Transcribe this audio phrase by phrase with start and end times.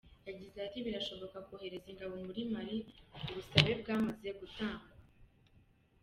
[0.27, 2.77] Yagize ati “Birashoboka kohereza ingabo muri Mali,
[3.27, 4.89] ubusabe bwamaze gutangwa.